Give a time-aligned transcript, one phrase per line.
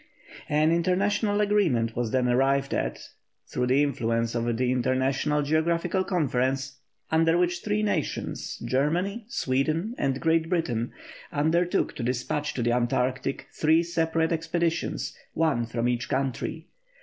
[0.49, 3.09] An international agreement was then arrived at,
[3.45, 6.79] through the influence of the International Geographical Conference,
[7.11, 10.91] under which three nations, Germany, Sweden, and Great Britain,
[11.31, 16.65] undertook to despatch to the Antarctic, three separate expeditions, one from each country.